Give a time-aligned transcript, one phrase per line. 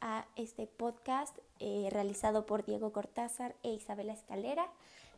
[0.00, 4.66] a este podcast eh, realizado por Diego Cortázar e Isabela Escalera.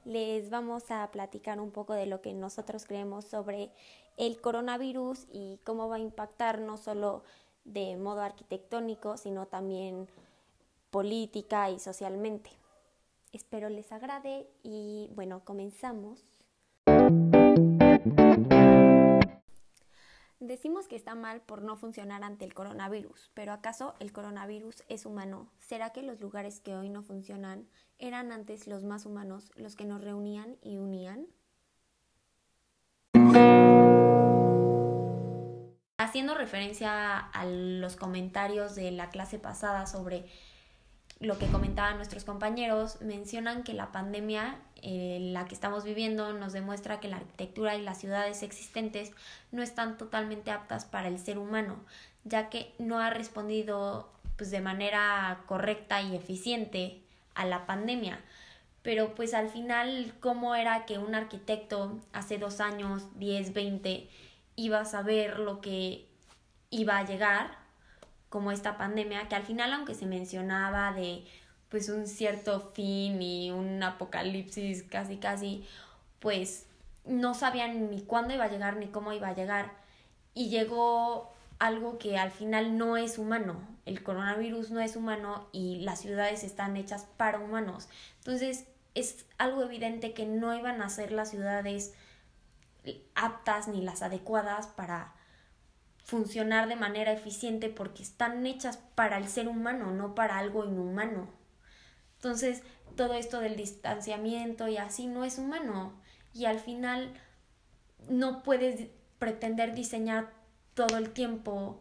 [0.05, 3.71] Les vamos a platicar un poco de lo que nosotros creemos sobre
[4.19, 7.23] el coronavirus y cómo va a impactar no solo
[7.65, 10.09] de modo arquitectónico, sino también
[10.91, 12.51] política y socialmente.
[13.33, 16.25] Espero les agrade y bueno, comenzamos.
[20.41, 25.05] Decimos que está mal por no funcionar ante el coronavirus, pero ¿acaso el coronavirus es
[25.05, 25.51] humano?
[25.59, 27.69] ¿Será que los lugares que hoy no funcionan
[27.99, 31.27] eran antes los más humanos, los que nos reunían y unían?
[35.99, 40.25] Haciendo referencia a los comentarios de la clase pasada sobre
[41.21, 46.55] lo que comentaban nuestros compañeros, mencionan que la pandemia, eh, la que estamos viviendo, nos
[46.55, 49.13] demuestra que la arquitectura y las ciudades existentes
[49.53, 51.77] no están totalmente aptas para el ser humano,
[52.25, 57.03] ya que no ha respondido pues, de manera correcta y eficiente
[57.35, 58.19] a la pandemia.
[58.83, 64.09] Pero pues al final, ¿cómo era que un arquitecto hace dos años, 10, 20,
[64.57, 66.07] iba a saber lo que
[66.71, 67.60] iba a llegar
[68.31, 71.27] como esta pandemia, que al final, aunque se mencionaba de
[71.69, 75.67] pues un cierto fin y un apocalipsis casi casi,
[76.21, 76.67] pues
[77.05, 79.73] no sabían ni cuándo iba a llegar ni cómo iba a llegar.
[80.35, 83.61] Y llegó algo que al final no es humano.
[83.85, 87.89] El coronavirus no es humano y las ciudades están hechas para humanos.
[88.19, 91.95] Entonces es algo evidente que no iban a ser las ciudades
[93.15, 95.13] aptas ni las adecuadas para
[96.11, 101.29] funcionar de manera eficiente porque están hechas para el ser humano, no para algo inhumano.
[102.17, 102.65] Entonces,
[102.97, 105.93] todo esto del distanciamiento y así no es humano
[106.35, 107.15] y al final
[108.09, 108.89] no puedes
[109.21, 110.33] pretender diseñar
[110.75, 111.81] todo el tiempo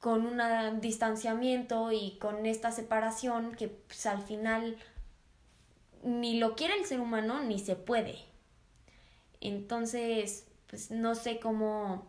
[0.00, 4.76] con un distanciamiento y con esta separación que pues, al final
[6.02, 8.18] ni lo quiere el ser humano ni se puede.
[9.40, 12.08] Entonces, pues no sé cómo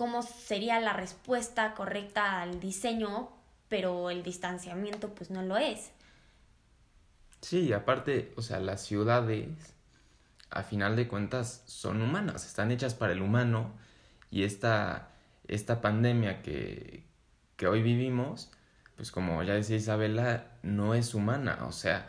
[0.00, 3.28] cómo sería la respuesta correcta al diseño,
[3.68, 5.90] pero el distanciamiento pues no lo es.
[7.42, 9.50] Sí, aparte, o sea, las ciudades,
[10.48, 13.72] a final de cuentas, son humanas, están hechas para el humano
[14.30, 15.10] y esta,
[15.48, 17.04] esta pandemia que,
[17.56, 18.50] que hoy vivimos,
[18.96, 21.66] pues como ya decía Isabela, no es humana.
[21.66, 22.08] O sea,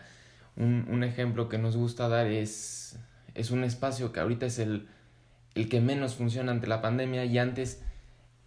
[0.56, 2.98] un, un ejemplo que nos gusta dar es,
[3.34, 4.88] es un espacio que ahorita es el
[5.56, 7.82] el que menos funciona ante la pandemia y antes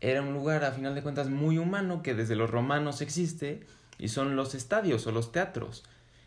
[0.00, 3.60] era un lugar a final de cuentas muy humano que desde los romanos existe
[3.98, 5.84] y son los estadios o los teatros.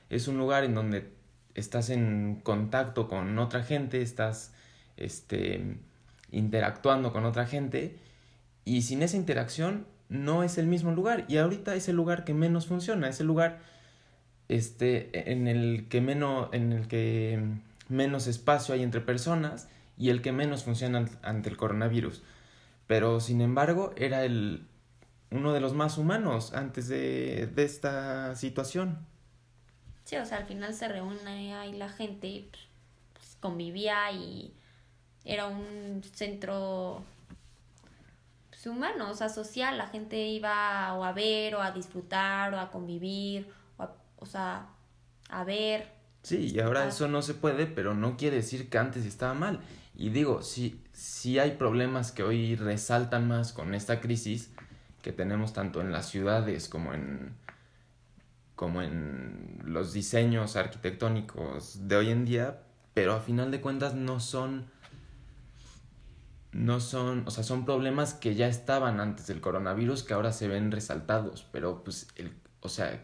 [0.10, 1.10] Es un lugar en donde
[1.54, 4.54] estás en contacto con otra gente, estás
[4.96, 5.78] este,
[6.32, 7.98] interactuando con otra gente
[8.66, 12.34] y sin esa interacción no es el mismo lugar y ahorita es el lugar que
[12.34, 13.60] menos funciona, es el lugar
[14.48, 17.40] este, en el que menos, en el que
[17.90, 19.68] menos espacio hay entre personas
[19.98, 22.24] y el que menos funciona ante el coronavirus.
[22.88, 24.68] Pero sin embargo era el
[25.30, 29.06] uno de los más humanos antes de, de esta situación.
[30.06, 32.64] Sí, o sea, al final se reúne ahí la gente pues,
[33.14, 34.54] pues, convivía y
[35.26, 37.04] era un centro
[38.50, 39.78] pues, humano, o sea, social.
[39.78, 44.68] La gente iba o a ver o a disfrutar o a convivir, o, o sea,
[45.30, 45.92] a ver.
[46.24, 49.60] Sí, y ahora eso no se puede, pero no quiere decir que antes estaba mal.
[50.00, 54.52] Y digo, sí, sí hay problemas que hoy resaltan más con esta crisis
[55.02, 57.36] que tenemos tanto en las ciudades como en
[58.56, 62.64] como en los diseños arquitectónicos de hoy en día,
[62.94, 64.66] pero a final de cuentas no son
[66.52, 70.48] no son, o sea, son problemas que ya estaban antes del coronavirus que ahora se
[70.48, 73.04] ven resaltados, pero pues el, o sea,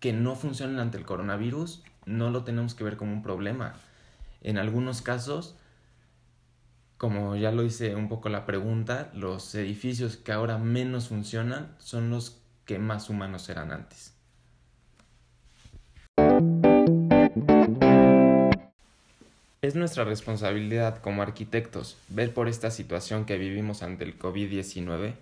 [0.00, 3.74] que no funcionen ante el coronavirus no lo tenemos que ver como un problema.
[4.40, 5.56] En algunos casos
[6.98, 12.10] como ya lo hice un poco la pregunta, los edificios que ahora menos funcionan son
[12.10, 14.14] los que más humanos eran antes.
[19.62, 25.14] Es nuestra responsabilidad como arquitectos ver por esta situación que vivimos ante el COVID-19.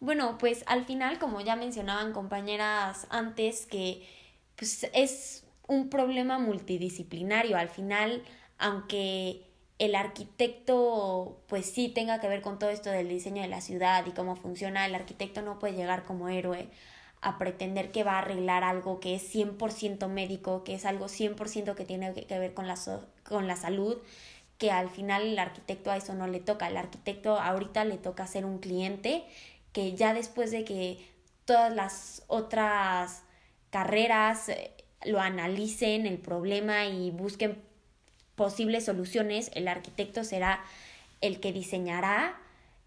[0.00, 4.08] Bueno, pues al final, como ya mencionaban compañeras antes, que
[4.56, 7.56] pues es un problema multidisciplinario.
[7.56, 8.24] Al final,
[8.58, 9.46] aunque
[9.78, 14.04] el arquitecto pues sí tenga que ver con todo esto del diseño de la ciudad
[14.04, 16.68] y cómo funciona, el arquitecto no puede llegar como héroe
[17.22, 21.76] a pretender que va a arreglar algo que es 100% médico, que es algo 100%
[21.76, 22.76] que tiene que ver con la,
[23.22, 23.96] con la salud,
[24.58, 26.66] que al final el arquitecto a eso no le toca.
[26.66, 29.24] El arquitecto ahorita le toca ser un cliente
[29.72, 30.98] que ya después de que
[31.44, 33.22] todas las otras
[33.70, 34.50] carreras
[35.04, 37.58] lo analicen el problema y busquen
[38.34, 40.62] posibles soluciones, el arquitecto será
[41.20, 42.38] el que diseñará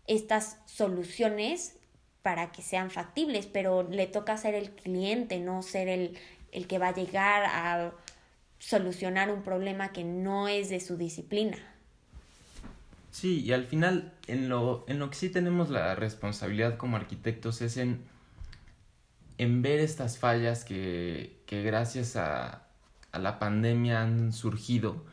[0.07, 1.75] estas soluciones
[2.21, 6.17] para que sean factibles, pero le toca ser el cliente, no ser el,
[6.51, 7.91] el que va a llegar a
[8.59, 11.57] solucionar un problema que no es de su disciplina.
[13.11, 17.61] Sí, y al final en lo, en lo que sí tenemos la responsabilidad como arquitectos
[17.61, 18.01] es en,
[19.37, 22.67] en ver estas fallas que, que gracias a,
[23.11, 25.05] a la pandemia han surgido,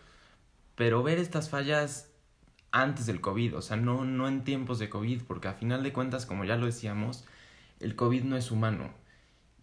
[0.74, 2.10] pero ver estas fallas
[2.72, 5.92] antes del COVID, o sea, no, no en tiempos de COVID, porque a final de
[5.92, 7.24] cuentas, como ya lo decíamos,
[7.80, 8.90] el COVID no es humano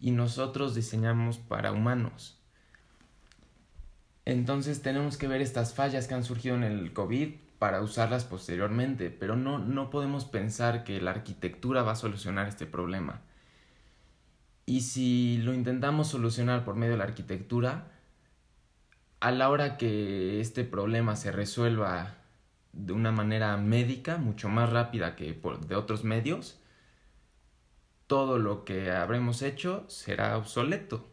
[0.00, 2.38] y nosotros diseñamos para humanos.
[4.24, 9.10] Entonces tenemos que ver estas fallas que han surgido en el COVID para usarlas posteriormente,
[9.10, 13.22] pero no, no podemos pensar que la arquitectura va a solucionar este problema.
[14.68, 17.90] Y si lo intentamos solucionar por medio de la arquitectura,
[19.18, 22.16] a la hora que este problema se resuelva
[22.74, 26.60] de una manera médica, mucho más rápida que por, de otros medios,
[28.06, 31.08] todo lo que habremos hecho será obsoleto.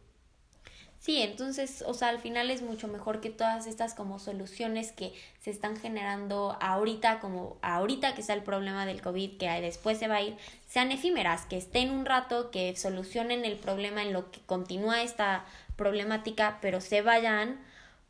[1.05, 5.13] Sí, entonces, o sea, al final es mucho mejor que todas estas como soluciones que
[5.39, 10.07] se están generando ahorita, como ahorita que está el problema del COVID, que después se
[10.07, 10.35] va a ir,
[10.65, 15.45] sean efímeras, que estén un rato, que solucionen el problema en lo que continúa esta
[15.75, 17.59] problemática, pero se vayan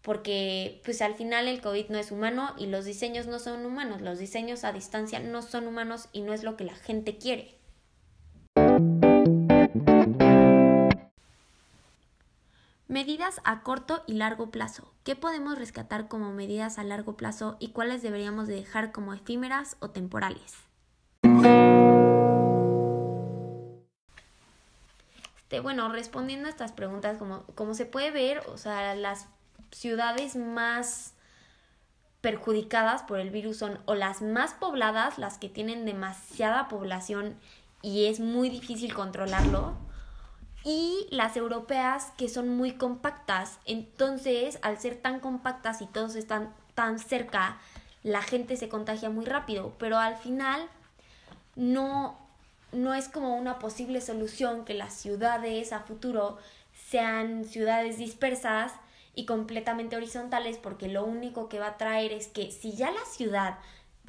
[0.01, 3.99] porque pues al final el COVID no es humano y los diseños no son humanos,
[3.99, 7.55] los diseños a distancia no son humanos y no es lo que la gente quiere.
[12.95, 14.89] Medidas a corto y largo plazo.
[15.03, 19.89] ¿Qué podemos rescatar como medidas a largo plazo y cuáles deberíamos dejar como efímeras o
[19.89, 20.53] temporales?
[25.39, 29.27] Este, bueno, respondiendo a estas preguntas, como, como se puede ver, o sea, las
[29.73, 31.15] ciudades más
[32.21, 37.35] perjudicadas por el virus son o las más pobladas, las que tienen demasiada población
[37.81, 39.73] y es muy difícil controlarlo,
[40.65, 43.59] y las europeas que son muy compactas.
[43.65, 47.59] Entonces, al ser tan compactas y todos están tan cerca,
[48.03, 50.67] la gente se contagia muy rápido, pero al final
[51.55, 52.17] no
[52.71, 56.37] no es como una posible solución que las ciudades a futuro
[56.89, 58.73] sean ciudades dispersas
[59.13, 63.05] y completamente horizontales porque lo único que va a traer es que si ya la
[63.05, 63.59] ciudad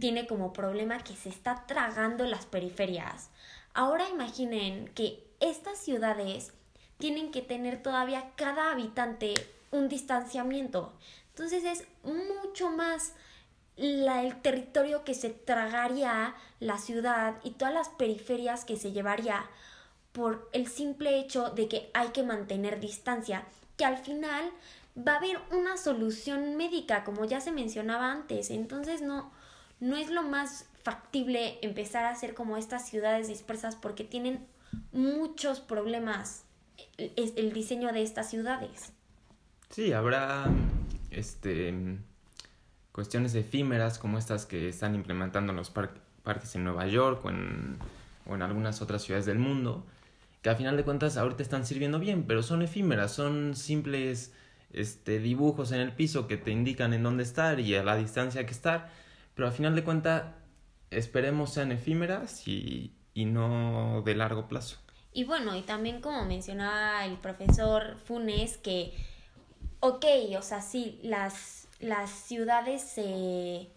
[0.01, 3.31] tiene como problema que se está tragando las periferias,
[3.73, 6.53] ahora imaginen que estas ciudades
[6.99, 9.35] tienen que tener todavía cada habitante
[9.71, 10.93] un distanciamiento.
[11.31, 13.13] Entonces es mucho más
[13.77, 19.45] la, el territorio que se tragaría la ciudad y todas las periferias que se llevaría
[20.13, 23.45] por el simple hecho de que hay que mantener distancia,
[23.77, 24.51] que al final
[24.97, 28.51] va a haber una solución médica, como ya se mencionaba antes.
[28.51, 29.31] Entonces no,
[29.79, 34.47] no es lo más factible empezar a hacer como estas ciudades dispersas porque tienen
[34.93, 36.45] muchos problemas
[36.97, 38.93] el, el diseño de estas ciudades.
[39.71, 40.47] Sí, habrá
[41.11, 41.99] este
[42.97, 47.77] cuestiones efímeras como estas que están implementando en los parques en Nueva York o en,
[48.25, 49.85] o en algunas otras ciudades del mundo,
[50.41, 54.33] que a final de cuentas ahorita están sirviendo bien, pero son efímeras, son simples
[54.73, 58.47] este, dibujos en el piso que te indican en dónde estar y a la distancia
[58.47, 58.91] que estar,
[59.35, 60.23] pero a final de cuentas
[60.91, 64.77] esperemos sean efímeras y, y no de largo plazo.
[65.13, 68.93] Y bueno, y también como mencionaba el profesor Funes, que,
[69.81, 70.05] ok,
[70.39, 73.69] o sea, sí, las, las ciudades se,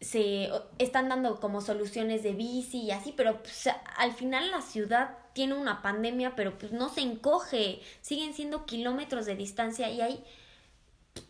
[0.00, 5.16] se están dando como soluciones de bici y así, pero pues, al final la ciudad
[5.32, 10.24] tiene una pandemia, pero pues no se encoge, siguen siendo kilómetros de distancia y hay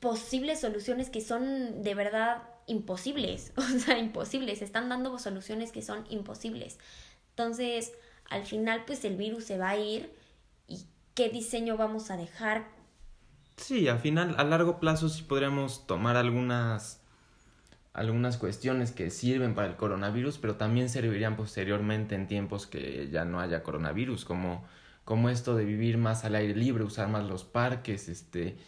[0.00, 6.04] posibles soluciones que son de verdad imposibles, o sea, imposibles, están dando soluciones que son
[6.10, 6.78] imposibles.
[7.30, 7.92] Entonces,
[8.30, 10.14] al final pues el virus se va a ir
[10.68, 12.66] y qué diseño vamos a dejar.
[13.56, 17.00] Sí, al final a largo plazo sí podríamos tomar algunas
[17.94, 23.24] algunas cuestiones que sirven para el coronavirus, pero también servirían posteriormente en tiempos que ya
[23.24, 24.64] no haya coronavirus, como,
[25.04, 28.58] como esto de vivir más al aire libre, usar más los parques, este,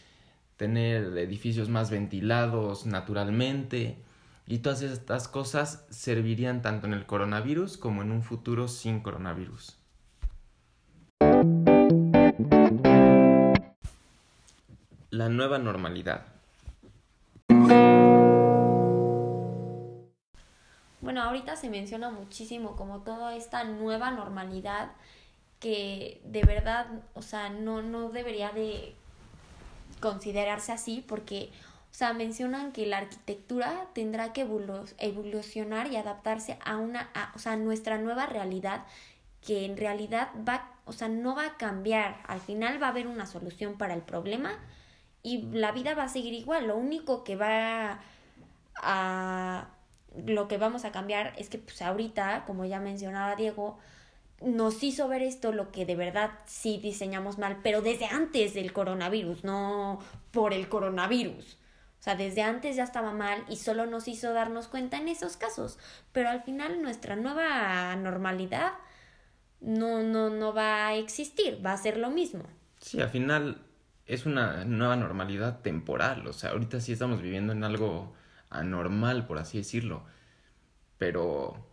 [0.57, 3.99] tener edificios más ventilados naturalmente.
[4.47, 9.77] Y todas estas cosas servirían tanto en el coronavirus como en un futuro sin coronavirus.
[15.11, 16.27] La nueva normalidad.
[21.01, 24.93] Bueno, ahorita se menciona muchísimo como toda esta nueva normalidad
[25.61, 28.95] que de verdad, o sea, no, no debería de
[30.01, 31.51] considerarse así porque,
[31.91, 34.47] o sea, mencionan que la arquitectura tendrá que
[34.99, 38.85] evolucionar y adaptarse a una, a, o sea, nuestra nueva realidad
[39.45, 42.21] que en realidad va, o sea, no va a cambiar.
[42.27, 44.59] Al final va a haber una solución para el problema
[45.23, 46.67] y la vida va a seguir igual.
[46.67, 48.01] Lo único que va
[48.77, 49.69] a
[50.25, 53.79] lo que vamos a cambiar es que pues ahorita, como ya mencionaba Diego,
[54.41, 58.73] nos hizo ver esto lo que de verdad sí diseñamos mal, pero desde antes del
[58.73, 60.01] coronavirus, no
[60.31, 61.59] por el coronavirus.
[61.99, 65.37] O sea, desde antes ya estaba mal y solo nos hizo darnos cuenta en esos
[65.37, 65.79] casos.
[66.13, 68.75] Pero al final nuestra nueva normalidad
[69.61, 72.45] no, no, no va a existir, va a ser lo mismo.
[72.81, 73.63] Sí, al final
[74.07, 76.27] es una nueva normalidad temporal.
[76.27, 78.15] O sea, ahorita sí estamos viviendo en algo
[78.51, 80.05] anormal, por así decirlo.
[80.99, 81.67] Pero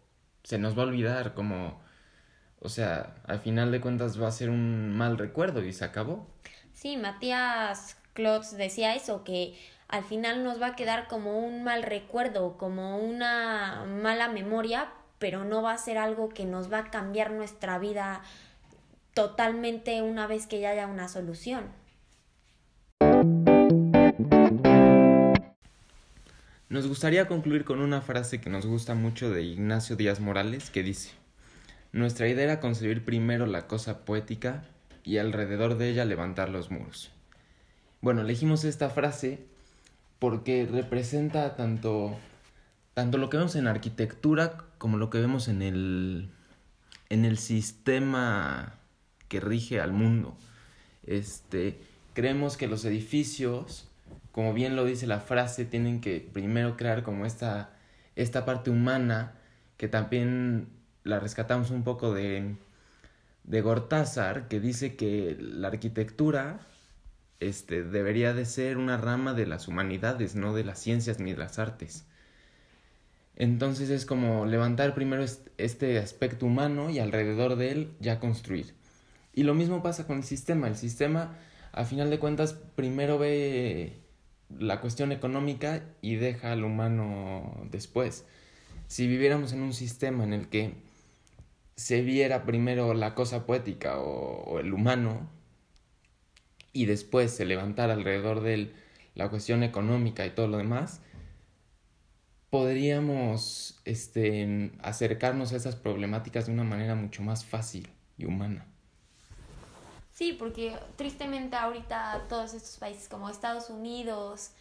[0.43, 1.82] se nos va a olvidar como
[2.63, 6.25] o sea, al final de cuentas va a ser un mal recuerdo y se acabó.
[6.73, 11.83] Sí, Matías Klotz decía eso, que al final nos va a quedar como un mal
[11.83, 16.89] recuerdo, como una mala memoria, pero no va a ser algo que nos va a
[16.89, 18.21] cambiar nuestra vida
[19.13, 21.65] totalmente una vez que ya haya una solución.
[26.69, 30.81] Nos gustaría concluir con una frase que nos gusta mucho de Ignacio Díaz Morales que
[30.81, 31.11] dice,
[31.93, 34.65] nuestra idea era concebir primero la cosa poética
[35.03, 37.11] y alrededor de ella levantar los muros.
[38.01, 39.45] Bueno, elegimos esta frase
[40.19, 42.17] porque representa tanto,
[42.93, 46.29] tanto lo que vemos en arquitectura como lo que vemos en el,
[47.09, 48.79] en el sistema
[49.27, 50.35] que rige al mundo.
[51.05, 51.79] Este,
[52.13, 53.87] creemos que los edificios,
[54.31, 57.71] como bien lo dice la frase, tienen que primero crear como esta,
[58.15, 59.35] esta parte humana
[59.77, 60.69] que también
[61.03, 62.55] la rescatamos un poco de,
[63.43, 66.59] de Gortázar, que dice que la arquitectura
[67.39, 71.37] este, debería de ser una rama de las humanidades, no de las ciencias ni de
[71.37, 72.05] las artes.
[73.35, 75.25] Entonces es como levantar primero
[75.57, 78.73] este aspecto humano y alrededor de él ya construir.
[79.33, 80.67] Y lo mismo pasa con el sistema.
[80.67, 81.35] El sistema,
[81.71, 83.97] a final de cuentas, primero ve
[84.59, 88.25] la cuestión económica y deja al humano después.
[88.87, 90.75] Si viviéramos en un sistema en el que
[91.75, 95.29] se viera primero la cosa poética o, el humano
[96.71, 98.75] y después se levantara alrededor de él
[99.15, 101.01] la cuestión económica y todo lo demás,
[102.49, 107.87] podríamos este, acercarnos a esas problemáticas de una manera mucho más fácil
[108.17, 108.65] y humana.
[110.11, 114.51] Sí, porque tristemente ahorita todos estos países como Estados Unidos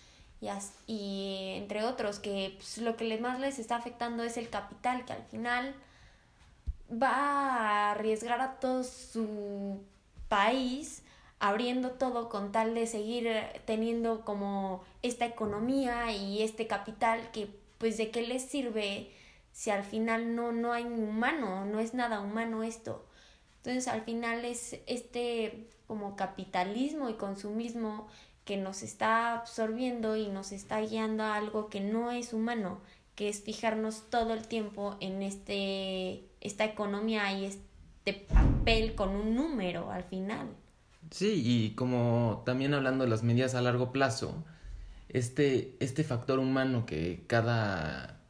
[0.87, 5.12] y, entre otros, que pues, lo que más les está afectando es el capital, que
[5.12, 5.75] al final
[7.01, 9.81] va a arriesgar a todo su
[10.29, 11.03] país
[11.39, 13.29] abriendo todo con tal de seguir
[13.65, 19.11] teniendo como esta economía y este capital que pues de qué les sirve
[19.53, 23.05] si al final no no hay humano, no es nada humano esto.
[23.59, 28.09] Entonces al final es este como capitalismo y consumismo
[28.45, 32.81] que nos está absorbiendo y nos está guiando a algo que no es humano,
[33.29, 39.91] es fijarnos todo el tiempo en este esta economía y este papel con un número
[39.91, 40.49] al final.
[41.11, 44.45] Sí, y como también hablando de las medidas a largo plazo,
[45.09, 48.21] este, este factor humano que cada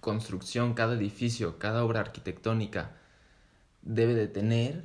[0.00, 2.92] construcción, cada edificio, cada obra arquitectónica
[3.82, 4.84] debe de tener,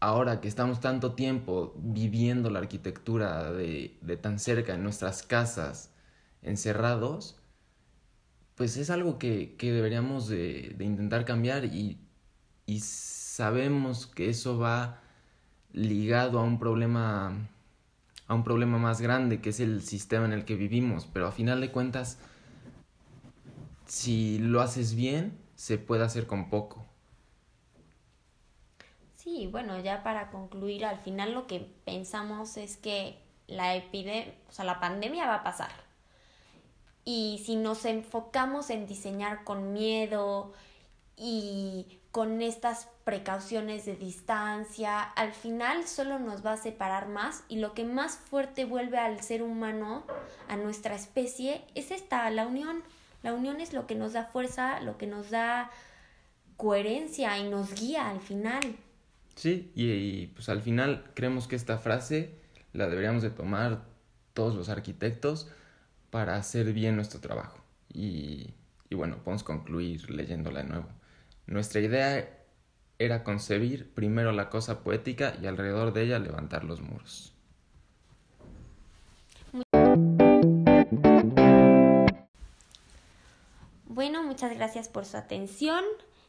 [0.00, 5.92] ahora que estamos tanto tiempo viviendo la arquitectura de, de tan cerca en nuestras casas,
[6.42, 7.38] encerrados,
[8.54, 11.98] pues es algo que, que deberíamos de, de, intentar cambiar y,
[12.66, 15.00] y sabemos que eso va
[15.72, 17.48] ligado a un problema
[18.26, 21.06] a un problema más grande que es el sistema en el que vivimos.
[21.12, 22.18] Pero a final de cuentas
[23.86, 26.86] si lo haces bien se puede hacer con poco.
[29.16, 34.52] Sí bueno ya para concluir al final lo que pensamos es que la epidemia o
[34.52, 35.83] sea la pandemia va a pasar
[37.04, 40.52] y si nos enfocamos en diseñar con miedo
[41.16, 47.58] y con estas precauciones de distancia, al final solo nos va a separar más y
[47.58, 50.04] lo que más fuerte vuelve al ser humano,
[50.48, 52.82] a nuestra especie, es esta, la unión.
[53.22, 55.70] La unión es lo que nos da fuerza, lo que nos da
[56.56, 58.76] coherencia y nos guía al final.
[59.34, 62.34] Sí, y, pues al final creemos que esta frase
[62.72, 63.82] la deberíamos de tomar
[64.34, 65.50] todos los arquitectos
[66.14, 67.58] para hacer bien nuestro trabajo.
[67.92, 68.54] Y,
[68.92, 70.86] bueno, podemos concluir leyéndola de nuevo.
[71.48, 72.38] Nuestra idea
[73.00, 77.34] era concebir primero la cosa poética y alrededor de ella levantar los muros.
[83.86, 85.82] Bueno, muchas gracias por su atención.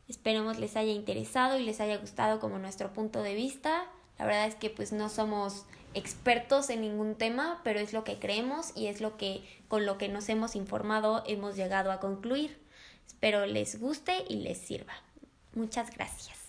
[0.07, 3.85] Esperemos les haya interesado y les haya gustado como nuestro punto de vista.
[4.17, 8.19] La verdad es que pues no somos expertos en ningún tema, pero es lo que
[8.19, 9.43] creemos y es lo que
[9.75, 12.57] con lo que nos hemos informado hemos llegado a concluir.
[13.05, 14.93] Espero les guste y les sirva.
[15.53, 16.44] Muchas gracias.